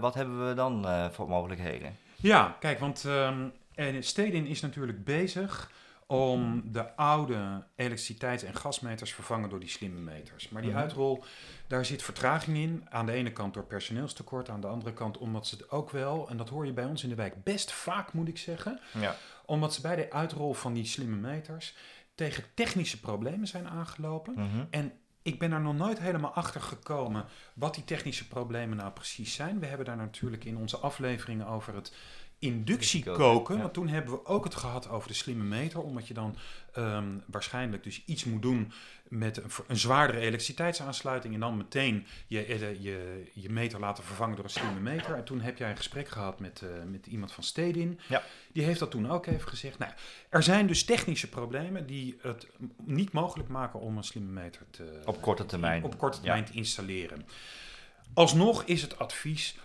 [0.00, 1.96] wat hebben we dan voor mogelijkheden?
[2.16, 3.48] Ja, kijk, want ehm
[3.78, 5.70] en Stedin is natuurlijk bezig
[6.10, 10.48] om de oude elektriciteits- en gasmeters vervangen door die slimme meters.
[10.48, 10.80] Maar die Mhm.
[10.80, 11.24] uitrol,
[11.66, 12.86] daar zit vertraging in.
[12.88, 16.28] Aan de ene kant door personeelstekort, aan de andere kant omdat ze het ook wel,
[16.28, 19.16] en dat hoor je bij ons in de wijk best vaak moet ik zeggen, Ja.
[19.46, 21.76] omdat ze bij de uitrol van die slimme meters
[22.14, 24.32] tegen technische problemen zijn aangelopen.
[24.36, 24.64] Mhm.
[24.70, 24.92] En
[25.22, 29.60] ik ben er nog nooit helemaal achter gekomen wat die technische problemen nou precies zijn.
[29.60, 31.94] We hebben daar natuurlijk in onze afleveringen over het
[32.38, 33.12] inductiekoken.
[33.12, 33.60] Inductiekoken, ja.
[33.60, 35.80] Want toen hebben we ook het gehad over de slimme meter.
[35.80, 36.36] Omdat je dan
[36.72, 38.72] ehm, waarschijnlijk dus iets moet doen
[39.08, 41.34] met een, een zwaardere elektriciteitsaansluiting.
[41.34, 45.14] En dan meteen je, eh, je, je meter laten vervangen door een slimme meter.
[45.14, 48.00] En toen heb jij een gesprek gehad met, eh, met iemand van Stedin.
[48.08, 48.22] Ja.
[48.52, 49.78] Die heeft dat toen ook even gezegd.
[49.78, 49.92] Nou,
[50.28, 52.46] er zijn dus technische problemen die het
[52.84, 55.84] niet mogelijk maken om een slimme meter te, Op korte termijn.
[55.84, 56.22] op korte Ja.
[56.22, 57.26] termijn te installeren.
[58.14, 59.56] Alsnog is het advies,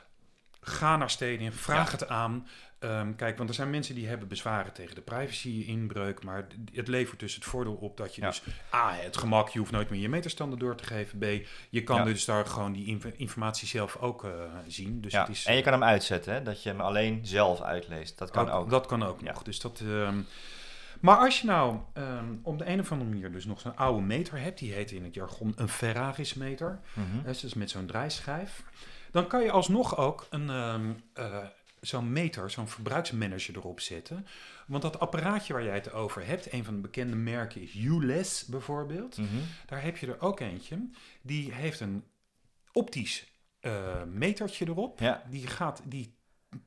[0.64, 1.92] ga naar Stedin, vraag Ja.
[1.98, 2.48] het aan.
[2.80, 7.20] Ehm, kijk, want er zijn mensen die hebben bezwaren tegen de privacy-inbreuk, maar het levert
[7.20, 8.28] dus het voordeel op dat je Ja.
[8.28, 11.20] dus A, het gemak, je hoeft nooit meer je meterstanden door te geven.
[11.20, 11.24] B,
[11.70, 12.04] je kan Ja.
[12.04, 14.32] dus daar gewoon die inf- informatie zelf ook eh,
[14.68, 15.02] zien.
[15.02, 16.42] Dus het is, En je kan hem uitzetten, hè?
[16.44, 18.18] dat je hem alleen zelf uitleest.
[18.18, 18.70] Dat kan ook.
[18.70, 19.32] Dat kan ook Ja.
[19.32, 19.44] nog.
[19.44, 20.18] Dus dat, ehm,
[21.00, 24.02] maar als je nou ehm, op de een of andere manier dus nog zo'n oude
[24.02, 26.80] meter hebt, die heet in het jargon een Ferraris-meter,
[27.24, 28.64] hè, dus met zo'n draaischijf,
[29.14, 31.46] dan kan je alsnog ook een, ehm, eh,
[31.80, 34.28] zo'n meter, zo'n verbruiksmanager erop zetten.
[34.68, 38.46] Want dat apparaatje waar jij het over hebt, een van de bekende merken is ULES
[38.46, 39.18] bijvoorbeeld.
[39.18, 39.28] Mhm.
[39.66, 40.90] Daar heb je er ook eentje.
[41.22, 42.04] Die heeft een
[42.72, 45.00] optisch eh, metertje erop.
[45.00, 45.24] Ja.
[45.30, 46.18] Die, gaat, die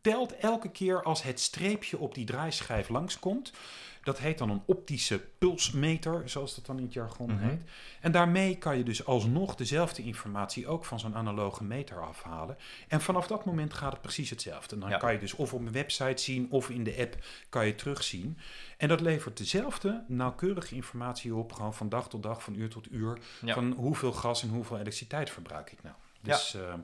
[0.01, 3.53] telt elke keer als het streepje op die draaischijf langskomt.
[4.03, 7.49] Dat heet dan een optische pulsmeter, zoals dat dan in het jargon Mhm.
[7.49, 7.61] heet.
[8.01, 12.57] En daarmee kan je dus alsnog dezelfde informatie ook van zo'n analoge meter afhalen.
[12.89, 14.75] En vanaf dat moment gaat het precies hetzelfde.
[14.75, 14.97] En dan Ja.
[14.97, 17.17] kan je dus of op een website zien of in de app
[17.49, 18.39] kan je terugzien.
[18.77, 22.93] En dat levert dezelfde nauwkeurige informatie op, gewoon van dag tot dag, van uur tot
[22.93, 23.19] uur.
[23.41, 23.55] Ja.
[23.55, 25.95] Van hoeveel gas en hoeveel elektriciteit verbruik ik nou.
[26.27, 26.75] Dus, eh,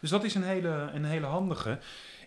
[0.00, 1.78] dus dat is een hele, een hele handige.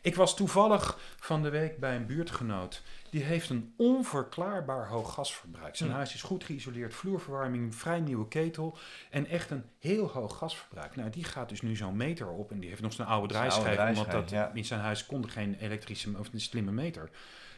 [0.06, 2.82] Ik was toevallig van de week bij een buurtgenoot.
[3.10, 5.76] Die heeft een onverklaarbaar hoog gasverbruik.
[5.76, 8.78] Zijn huis is goed geïsoleerd, vloerverwarming, vrij nieuwe ketel.
[9.10, 10.96] En echt een heel hoog gasverbruik.
[10.96, 12.52] Nou, die gaat dus nu zo'n meter op.
[12.52, 13.66] En die heeft nog zo'n oude draaischijf.
[13.66, 14.52] Omdat draaischijf, dat ja.
[14.54, 17.10] in zijn huis kon er geen elektrische of een slimme meter.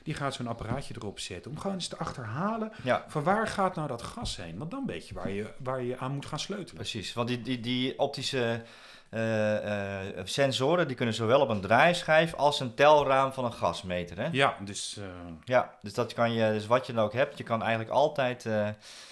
[0.03, 1.51] Die gaat zo'n apparaatje erop zetten.
[1.51, 4.57] Om gewoon eens te achterhalen Ja, van waar gaat nou dat gas heen.
[4.57, 6.75] Want dan weet je waar je, waar je aan moet gaan sleutelen.
[6.75, 7.13] precies.
[7.13, 8.63] Want die, die, die optische
[10.23, 14.17] sensoren die kunnen zowel op een draaischijf als een telraam van een gasmeter.
[14.17, 14.27] Hè?
[14.31, 14.97] Ja, dus...
[14.97, 15.03] eh,
[15.43, 18.45] Ja, dus dat kan je, dus wat je dan ook hebt, je kan eigenlijk altijd
[18.45, 18.67] eh,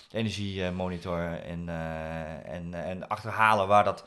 [0.10, 4.06] de energie eh, monitoren en, eh, en, en achterhalen waar dat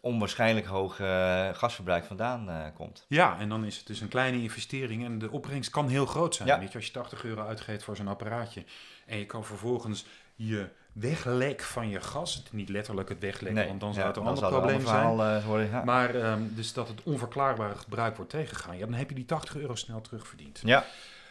[0.00, 3.04] onwaarschijnlijk hoge eh, gasverbruik vandaan eh, komt.
[3.08, 6.34] Ja, en dan is het dus een kleine investering en de opbrengst kan heel groot
[6.34, 6.48] zijn.
[6.48, 6.58] Ja.
[6.58, 8.64] Weet je, als je 80 euro uitgeeft voor zo'n apparaatje
[9.06, 13.80] en je kan vervolgens je weglek van je gas, het, niet letterlijk het weglekken, want
[13.80, 14.86] dan zou het een ander probleem zijn.
[14.86, 15.84] Verhaal, eh, worden, ja.
[15.84, 19.56] Maar ehm, dus dat het onverklaarbare gebruik wordt tegengegaan, ja, dan heb je die 80
[19.56, 20.60] euro snel terugverdiend.
[20.64, 20.84] ja,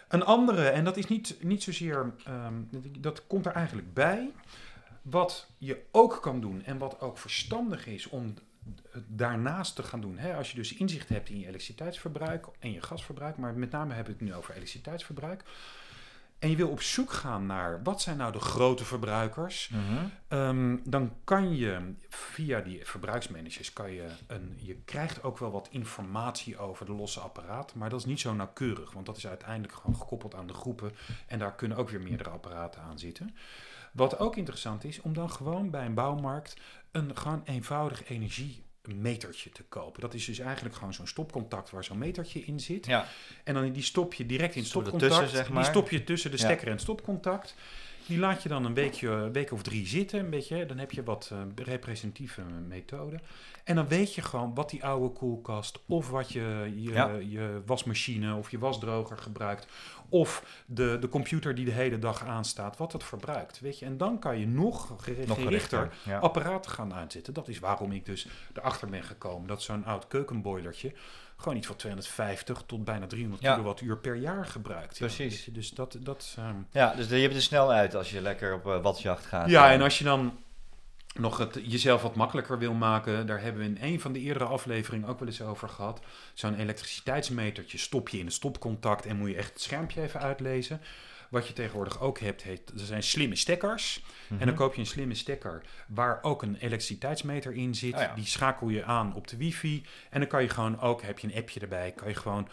[0.08, 2.54] Een andere, en dat is niet, niet zozeer, ehm,
[3.00, 4.32] dat, komt er eigenlijk bij.
[5.02, 8.34] Wat je ook kan doen en wat ook verstandig is om
[8.92, 10.18] het daarnaast te gaan doen.
[10.18, 10.36] Hè?
[10.36, 14.14] Als je dus inzicht hebt in je elektriciteitsverbruik en je gasverbruik, maar met name hebben
[14.14, 15.44] we het nu over elektriciteitsverbruik.
[16.42, 19.70] En je wil op zoek gaan naar wat zijn nou de grote verbruikers.
[19.70, 20.06] Mhm.
[20.28, 25.68] Ehm, dan kan je via die verbruiksmanagers, kan je, een, je krijgt ook wel wat
[25.72, 29.74] informatie over de losse apparaten, maar dat is niet zo nauwkeurig, want dat is uiteindelijk
[29.74, 30.92] gewoon gekoppeld aan de groepen
[31.28, 33.36] en daar kunnen ook weer meerdere apparaten aan zitten.
[33.94, 36.58] Wat ook interessant is, om dan gewoon bij een bouwmarkt
[36.92, 38.04] een gewoon eenvoudig
[38.86, 40.02] energiemetertje te kopen.
[40.02, 42.86] Dat is dus eigenlijk gewoon zo'n stopcontact waar zo'n metertje in zit.
[42.86, 43.08] ja,
[43.44, 45.14] En dan die stop je direct in het Stop stopcontact.
[45.22, 45.64] ertussen, zeg maar.
[45.64, 46.44] Die stop je tussen de Ja.
[46.44, 47.56] stekker en het stopcontact.
[48.08, 50.20] Die laat je dan een weekje, een week of drie zitten.
[50.20, 53.22] Een beetje, dan heb je wat eh, representatieve methoden.
[53.64, 57.12] En dan weet je gewoon wat die oude koelkast of wat je, je, Ja.
[57.16, 59.68] je wasmachine of je wasdroger gebruikt.
[60.10, 63.60] Of de, de computer die de hele dag aanstaat, wat het verbruikt.
[63.60, 63.86] Weet je?
[63.86, 65.92] En dan kan je nog, nog gerichter gerichter.
[66.04, 66.20] Ja.
[66.20, 67.34] apparaten gaan aanzetten.
[67.34, 70.94] Dat is waarom ik dus erachter ben gekomen dat zo'n oud keukenboilertje
[71.42, 73.52] gewoon iets van 250 tot bijna 300 Ja.
[73.54, 74.98] kilowattuur per jaar gebruikt.
[74.98, 75.46] Ja, Precies.
[75.46, 78.54] je, dus dat, dat ehm, ja, dus je hebt er snel uit als je lekker
[78.54, 79.50] op uh, watjacht gaat.
[79.50, 80.38] ja, en als je dan
[81.14, 84.46] nog het jezelf wat makkelijker wil maken, daar hebben we in een van de eerdere
[84.46, 86.02] afleveringen ook wel eens over gehad.
[86.34, 90.82] Zo'n elektriciteitsmetertje stop je in een stopcontact en moet je echt het schermpje even uitlezen.
[91.30, 94.04] Wat je tegenwoordig ook hebt, heet, er zijn slimme stekkers.
[94.28, 94.40] Mhm.
[94.40, 97.94] En dan koop je een slimme stekker waar ook een elektriciteitsmeter in zit.
[97.94, 98.16] Oh ja.
[98.16, 99.86] Die schakel je aan op de wifi.
[100.10, 102.48] En dan kan je gewoon ook, heb je een appje erbij, kan je gewoon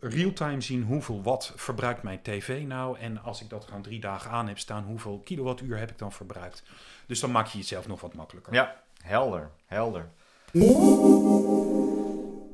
[0.00, 2.98] real-time zien hoeveel watt verbruikt mijn tv nou.
[2.98, 6.12] En als ik dat gewoon drie dagen aan heb staan, hoeveel kilowattuur heb ik dan
[6.12, 6.62] verbruikt.
[7.06, 8.52] Dus dan maak je jezelf nog wat makkelijker.
[8.52, 10.08] Ja, helder, helder.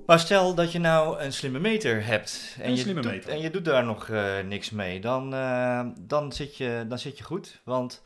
[0.07, 3.31] Maar stel dat je nou een slimme meter hebt en, Een je, slimme doet, meter.
[3.31, 7.19] en je doet daar nog eh, niks mee, dan, eh, dan, zit je, dan zit
[7.19, 7.61] je goed.
[7.65, 8.03] Want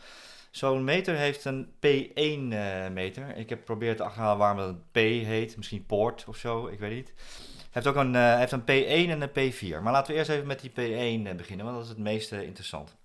[0.51, 3.37] zo'n meter heeft een P1-meter.
[3.37, 6.79] ik heb geprobeerd te achterhalen waarom dat een P heet, misschien poort of zo, ik
[6.79, 7.13] weet niet.
[7.71, 9.83] Heeft ook een, eh, heeft een P1 en een P4.
[9.83, 12.33] Maar laten we eerst even met die P1 eh, beginnen, want dat is het meest
[12.33, 12.97] eh, interessant.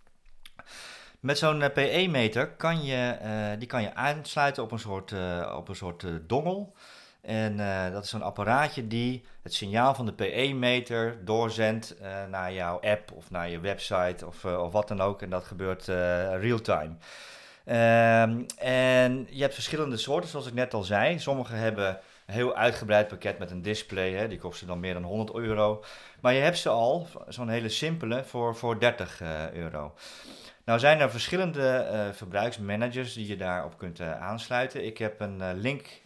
[1.19, 3.17] Met zo'n eh, P1-meter kan je,
[3.59, 5.13] die kan je aansluiten op een soort,
[5.55, 6.73] op een soort dongel.
[7.21, 7.57] En
[7.91, 11.95] dat is zo'n apparaatje die het signaal van de P1-meter doorzendt
[12.29, 15.21] naar jouw app of naar je website of, of wat dan ook.
[15.21, 15.85] En dat gebeurt
[16.39, 16.95] real-time.
[17.65, 21.19] Ehm, en je hebt verschillende soorten, zoals ik net al zei.
[21.19, 24.11] Sommige hebben een heel uitgebreid pakket met een display.
[24.11, 25.83] Hè, die kosten dan meer dan 100 euro.
[26.21, 29.93] Maar je hebt ze al, zo'n hele simpele, voor, voor 30 eh, euro.
[30.63, 34.85] Nou zijn er verschillende eh, verbruiksmanagers die je daarop kunt eh, aansluiten.
[34.85, 36.01] Ik heb een link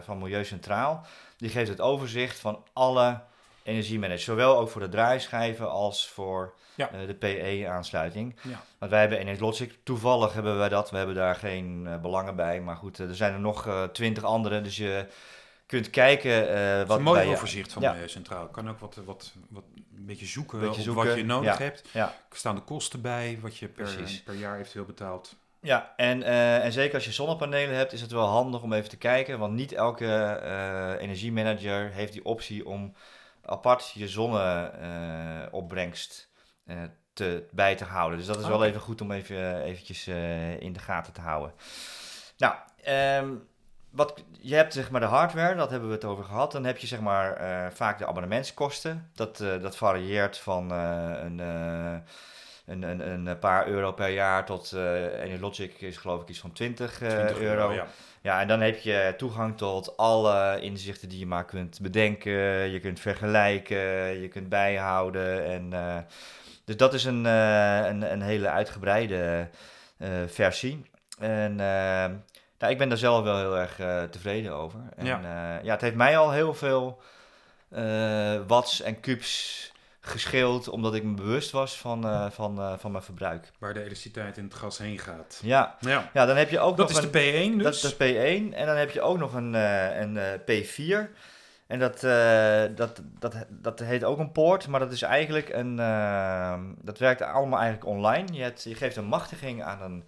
[0.00, 1.06] van Milieu Centraal.
[1.36, 3.20] Die geeft het overzicht van alle
[3.62, 4.24] energiemanagers.
[4.24, 6.90] Zowel ook voor de draaischijven als voor Ja.
[7.06, 8.36] de PE-aansluiting.
[8.42, 8.62] Ja.
[8.78, 9.78] Want wij hebben Enes Logic.
[9.82, 10.90] Toevallig hebben wij dat.
[10.90, 12.60] We hebben daar geen belangen bij.
[12.60, 14.60] Maar goed, er zijn er nog twintig andere.
[14.60, 15.06] Dus je
[15.72, 17.92] kunt kijken eh, Wat wat een mooi bij overzicht van Ja.
[17.92, 18.46] Milieu Centraal.
[18.46, 19.64] Kan ook wat, wat, wat
[19.96, 21.64] een beetje zoeken, Beetje op zoeken, wat je nodig ja.
[21.64, 21.88] hebt.
[21.92, 22.14] Ja.
[22.30, 24.22] Staan de kosten bij, wat je per, Precies.
[24.22, 25.36] per jaar eventueel betaalt.
[25.60, 28.88] Ja, en, eh, en zeker als je zonnepanelen hebt, is het wel handig om even
[28.88, 29.38] te kijken.
[29.38, 32.94] Want niet elke eh, energiemanager heeft die optie om
[33.44, 36.28] apart je zonneopbrengst
[36.66, 36.76] uh,
[37.12, 38.18] te, bij te houden.
[38.18, 38.66] Dus dat is wel Oké.
[38.66, 41.52] even goed om even eventjes eh, in de gaten te houden.
[42.36, 43.34] Nou, ehm,
[43.92, 46.52] wat, je hebt zeg maar de hardware, dat hebben we het over gehad.
[46.52, 49.10] Dan heb je zeg maar eh, vaak de abonnementskosten.
[49.14, 51.38] Dat, eh, dat varieert van eh, een,
[52.66, 56.52] een, een, een paar euro per jaar tot eh Logic is geloof ik iets van
[56.52, 57.72] 20, eh, 20 euro.
[57.72, 57.86] ja.
[58.20, 62.70] Ja, en dan heb je toegang tot alle inzichten die je maar kunt bedenken.
[62.70, 63.78] Je kunt vergelijken,
[64.20, 65.44] je kunt bijhouden.
[65.44, 65.70] En,
[66.64, 69.48] dus dat is een, een, een hele uitgebreide
[70.26, 70.90] versie.
[71.18, 71.60] En
[72.62, 74.80] nou, ik ben daar zelf wel heel erg eh, tevreden over.
[74.96, 75.20] En, Ja.
[75.22, 75.60] ja.
[75.62, 77.00] ja, het heeft mij al heel veel
[77.68, 82.90] eh, watts en kubes gescheeld, omdat ik me bewust was van, eh, van, eh, van
[82.92, 83.50] mijn verbruik.
[83.58, 85.40] Waar de elektriciteit in het gas heen gaat.
[85.42, 86.10] Ja, Ja.
[86.12, 87.10] ja dan heb je ook Dat nog is een...
[87.10, 87.62] de P1 dus.
[87.62, 88.14] Dat is de
[88.50, 91.10] P1 en dan heb je ook nog een, eh, een eh, P4.
[91.66, 95.78] En dat, eh, dat, dat, dat heet ook een poort, maar dat is eigenlijk een.
[95.78, 98.32] eh, dat werkt allemaal eigenlijk online.
[98.32, 100.04] Je, hebt, je geeft een machtiging aan een,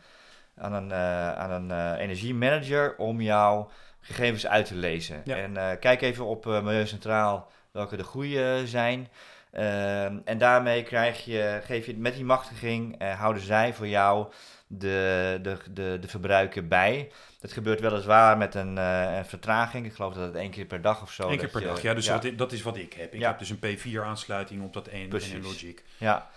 [0.57, 5.21] aan een, eh, aan een eh, energiemanager om jouw gegevens uit te lezen.
[5.25, 5.37] Ja.
[5.37, 9.09] En eh, kijk even op Milieu Centraal welke de goede zijn.
[9.53, 14.27] Ehm, en daarmee krijg je, geef je met die machtiging, houden zij voor jou
[14.67, 17.11] de, de, de, de verbruiken bij.
[17.41, 19.87] Dat gebeurt weliswaar met een, eh, een vertraging.
[19.87, 21.23] Ik geloof dat het één keer per dag of zo.
[21.23, 21.83] Eén keer dat per je- dag.
[21.83, 23.15] Ja, dus Wat, i- dat is wat ik heb.
[23.15, 23.29] Ik Ja.
[23.29, 25.43] heb dus een P4-aansluiting op dat 1 Precies.
[25.45, 25.83] Logic.
[25.97, 26.29] Ja,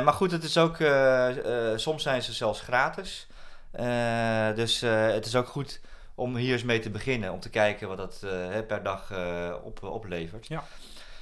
[0.00, 0.76] maar goed, het is ook,
[1.76, 3.26] soms zijn ze zelfs gratis.
[3.76, 5.80] Eh, dus eh, het is ook goed
[6.14, 9.12] om hier eens mee te beginnen, om te kijken wat dat eh, per dag
[9.64, 10.46] op, oplevert.
[10.46, 10.64] Ja.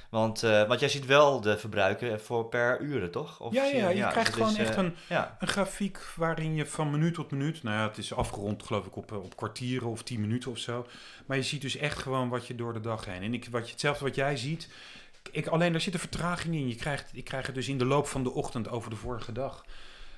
[0.09, 3.39] Want, want jij ziet wel de verbruiken voor per uren, toch?
[3.39, 5.99] Of Ja, zie ja, je dus krijgt het gewoon is, echt een, Ja, een grafiek
[6.15, 9.35] waarin je van minuut tot minuut, nou ja, het is afgerond geloof ik op, op
[9.35, 10.87] kwartieren of 10 minuten of zo.
[11.25, 13.23] Maar je ziet dus echt gewoon wat je door de dag heen.
[13.23, 14.69] En ik, wat je, hetzelfde wat jij ziet,
[15.31, 16.67] ik, alleen daar zit een vertraging in.
[16.67, 19.31] Je krijgt, ik krijg het dus in de loop van de ochtend over de vorige
[19.31, 19.65] dag.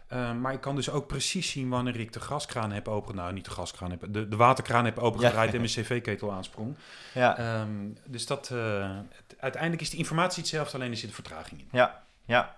[0.08, 3.16] Eh, maar ik kan dus ook precies zien wanneer ik de gaskraan heb open...
[3.16, 4.04] Nou, niet de gaskraan heb...
[4.10, 6.76] De, de waterkraan heb opengedraaid en mijn cv-ketel aansprong.
[7.14, 7.70] ja, Ehm,
[8.06, 8.50] dus dat...
[8.50, 11.68] eh, het- uiteindelijk is de informatie hetzelfde, alleen er zit vertraging in.
[11.72, 12.56] ja, ja.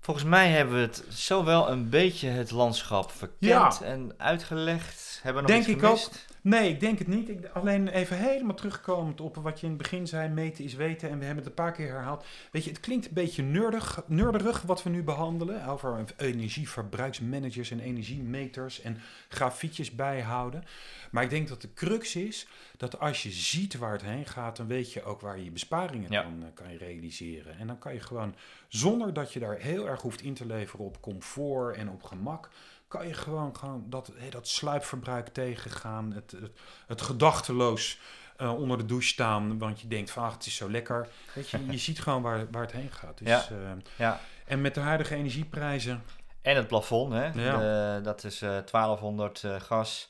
[0.00, 3.72] Volgens mij hebben we het zo wel een beetje het landschap verkend Ja.
[3.82, 5.20] en uitgelegd.
[5.22, 5.98] Hebben we nog Denk iets ik ook.
[6.42, 7.28] Nee, ik denk het niet.
[7.28, 10.28] Ik, alleen even helemaal terugkomend op wat je in het begin zei.
[10.28, 11.10] Meten is weten.
[11.10, 12.24] En we hebben het een paar keer herhaald.
[12.52, 15.66] Weet je, het klinkt een beetje nerdig, nerderig wat we nu behandelen.
[15.66, 18.98] Over energieverbruiksmanagers en energiemeters en
[19.28, 20.64] grafiekjes bijhouden.
[21.10, 22.46] Maar ik denk dat de crux is
[22.76, 25.50] dat als je ziet waar het heen gaat, dan weet je ook waar je je
[25.50, 26.22] besparingen Ja.
[26.22, 27.58] kan, eh, kan je realiseren.
[27.58, 28.34] En dan kan je gewoon,
[28.68, 32.50] zonder dat je daar heel erg hoeft in te leveren op comfort en op gemak,
[32.88, 36.12] kan je gewoon, gewoon dat, hé, dat sluipverbruik tegengaan.
[36.12, 36.50] Het, het,
[36.86, 37.98] het gedachteloos
[38.36, 41.08] eh, onder de douche staan, want je denkt van ach, het is zo lekker.
[41.32, 43.18] Weet je, je ziet gewoon waar, waar het heen gaat.
[43.18, 43.46] Dus, Ja.
[43.50, 43.56] eh,
[43.96, 44.20] Ja.
[44.46, 46.02] en met de huidige energieprijzen,
[46.42, 47.26] En het plafond, hè?
[47.26, 48.00] Ja.
[48.00, 50.08] Dat is eh 1200 eh, gas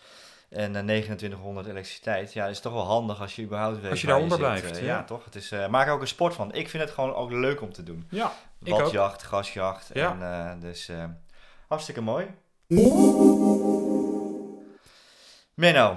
[0.48, 2.32] en eh, 2900 elektriciteit.
[2.32, 4.84] Ja, dat is toch wel handig als je überhaupt weet Als je daaronder blijft, ja.
[4.84, 5.04] ja.
[5.04, 5.24] toch?
[5.24, 6.52] Het is, maak er ook een sport van.
[6.54, 8.06] Ik vind het gewoon ook leuk om te doen.
[8.10, 8.80] ja, ik ook.
[8.80, 9.90] Watjacht, gasjacht.
[9.92, 10.16] Ja.
[10.50, 10.90] En, dus
[11.66, 12.26] hartstikke mooi.
[15.54, 15.96] Menno,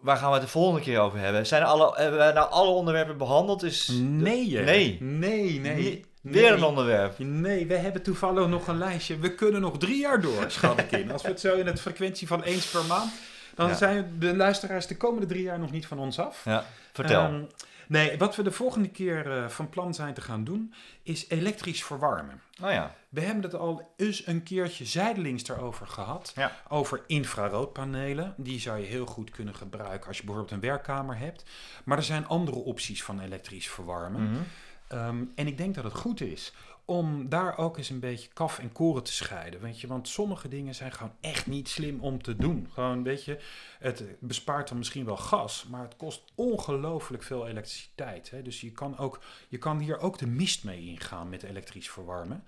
[0.00, 1.46] waar gaan we het de volgende keer over hebben?
[1.46, 3.62] Zijn alle, hebben we nou alle onderwerpen behandeld?
[3.62, 4.64] Is Nee, hè?
[4.64, 4.96] Nee.
[5.00, 5.74] nee, nee.
[5.74, 6.32] Niet- nee.
[6.42, 7.18] Weer een onderwerp.
[7.18, 9.18] Nee, we hebben toevallig nog een lijstje.
[9.18, 11.12] We kunnen nog drie jaar door, schat ik in.
[11.12, 13.12] Als we het zo in het frequentie van eens per maand...
[13.54, 13.74] dan Ja.
[13.74, 16.44] zijn de luisteraars de komende drie jaar nog niet van ons af.
[16.44, 17.22] Ja, vertel.
[17.24, 17.42] Ehm,
[17.86, 20.74] nee, wat we de volgende keer eh, van plan zijn te gaan doen...
[21.02, 22.40] is elektrisch verwarmen.
[22.62, 22.94] oh ja.
[23.08, 26.32] We hebben het al eens een keertje zijdelings erover gehad.
[26.34, 26.52] Ja.
[26.68, 28.34] Over infraroodpanelen.
[28.36, 31.44] Die zou je heel goed kunnen gebruiken als je bijvoorbeeld een werkkamer hebt.
[31.84, 34.22] Maar er zijn andere opties van elektrisch verwarmen.
[34.30, 34.40] Mhm.
[34.88, 36.52] Ehm, en ik denk dat het goed is
[36.92, 39.60] om daar ook eens een beetje kaf en koren te scheiden.
[39.60, 39.86] Weet je?
[39.86, 42.68] Want sommige dingen zijn gewoon echt niet slim om te doen.
[42.72, 43.38] Gewoon, weet je,
[43.78, 48.30] het bespaart dan misschien wel gas, maar het kost ongelooflijk veel elektriciteit.
[48.30, 48.42] Hè?
[48.42, 52.44] Dus je kan, ook, je kan hier ook de mist mee ingaan met elektrisch verwarmen.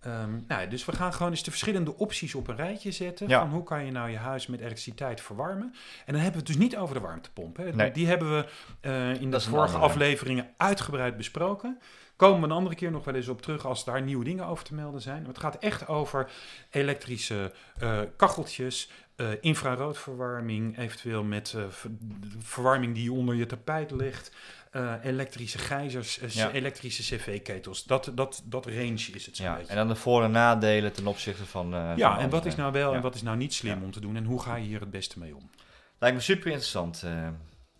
[0.00, 3.28] Ehm, nou, dus we gaan gewoon eens de verschillende opties op een rijtje zetten.
[3.28, 3.40] Ja.
[3.40, 5.74] Van hoe kan je nou je huis met elektriciteit verwarmen.
[6.06, 7.56] En dan hebben we het dus niet over de warmtepomp.
[7.56, 7.72] Hè.
[7.72, 7.90] Nee.
[7.90, 8.46] Die hebben we
[8.80, 9.84] eh, in de Dat vorige andere.
[9.84, 11.78] afleveringen uitgebreid besproken.
[12.22, 14.64] Komen we een andere keer nog wel eens op terug als daar nieuwe dingen over
[14.64, 15.18] te melden zijn.
[15.18, 16.30] Maar het gaat echt over
[16.70, 21.90] elektrische eh, kacheltjes, eh, infraroodverwarming, eventueel met eh, ver-
[22.38, 24.32] verwarming die onder je tapijt ligt.
[24.70, 26.50] eh, elektrische gijzers, Ja.
[26.50, 27.84] elektrische cv-ketels.
[27.84, 29.70] Dat, dat, dat range is het zo'n Ja, beetje.
[29.70, 31.68] en dan de voor- en nadelen ten opzichte van.
[31.70, 32.96] Ja, van en wat is nou wel Ja.
[32.96, 34.90] en wat is nou niet slim om te doen en hoe ga je hier het
[34.90, 35.50] beste mee om?
[35.98, 37.02] Lijkt me super interessant.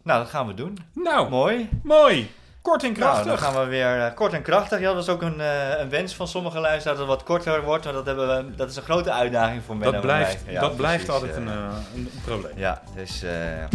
[0.03, 0.79] nou, dat gaan we doen.
[0.95, 1.69] Nou, Mooi.
[1.83, 2.31] mooi.
[2.63, 3.27] Kort en Nou, krachtig.
[3.27, 4.81] dan gaan we weer eh, kort en krachtig.
[4.81, 7.63] Ja, dat is ook een, eh, een wens van sommige luisteraars dat het wat korter
[7.65, 7.85] wordt.
[7.85, 10.53] Maar dat, hebben we, dat is een grote uitdaging voor Menno dat en blijft, mij.
[10.55, 11.55] Ja, dat blijft altijd een, eh,
[11.95, 12.53] een probleem.
[12.57, 13.33] Ja, dus eh,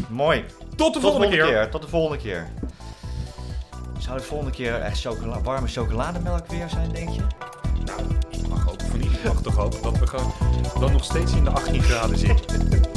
[0.10, 0.46] mooi.
[0.76, 1.70] Tot de volgende keer.
[1.70, 2.48] Tot de volgende keer.
[3.98, 7.22] Zou de volgende keer echt chocola warme chocolademelk weer zijn, denk je?
[7.86, 10.32] Nou, ik mag ook van iedereen mag toch hopen dat we gewoon
[10.80, 12.70] dan nog steeds in de 18 graden zitten.